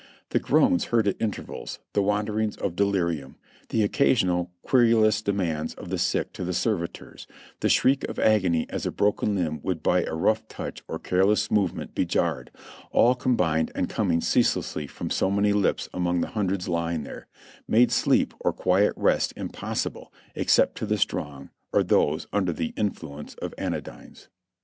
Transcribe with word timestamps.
The 0.31 0.39
groans 0.39 0.85
heard 0.85 1.07
at 1.07 1.21
inter 1.21 1.43
vals, 1.43 1.77
the 1.93 2.01
wanderings 2.01 2.55
of 2.55 2.75
delirium, 2.75 3.35
the 3.69 3.83
occasional 3.83 4.49
querulous 4.63 5.21
de 5.21 5.31
mands 5.31 5.75
of 5.75 5.89
the 5.89 5.99
sick 5.99 6.33
to 6.33 6.43
the 6.43 6.55
servitors, 6.55 7.27
the 7.59 7.69
shriek 7.69 8.03
of 8.09 8.17
agony 8.17 8.65
as 8.71 8.87
a 8.87 8.91
broken 8.91 9.35
limb 9.35 9.59
would 9.61 9.83
by 9.83 10.01
a 10.01 10.15
rough 10.15 10.47
touch 10.47 10.81
or 10.87 10.97
careless 10.97 11.51
movement 11.51 11.93
be 11.93 12.03
jarred, 12.03 12.49
all 12.89 13.13
combined 13.13 13.71
and 13.75 13.89
coming 13.89 14.21
ceaselessly 14.21 14.87
from 14.87 15.11
so 15.11 15.29
many 15.29 15.53
lips 15.53 15.87
among 15.93 16.21
the 16.21 16.29
hundreds 16.29 16.67
lying 16.67 17.03
there, 17.03 17.27
made 17.67 17.91
sleep 17.91 18.33
or 18.39 18.53
quiet 18.53 18.93
rest 18.95 19.33
impossible 19.37 20.11
except 20.33 20.79
to 20.79 20.87
the 20.87 20.95
strono 20.95 21.51
or 21.73 21.83
those 21.83 22.25
under 22.33 22.51
the 22.51 22.73
influence 22.75 23.35
of 23.35 23.53
anodvnes. 23.55 24.29